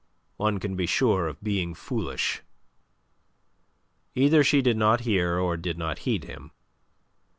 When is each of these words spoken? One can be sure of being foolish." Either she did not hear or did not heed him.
One 0.37 0.59
can 0.59 0.75
be 0.75 0.87
sure 0.87 1.27
of 1.27 1.43
being 1.43 1.75
foolish." 1.75 2.41
Either 4.15 4.43
she 4.43 4.63
did 4.63 4.75
not 4.75 5.01
hear 5.01 5.37
or 5.37 5.57
did 5.57 5.77
not 5.77 5.99
heed 5.99 6.23
him. 6.23 6.49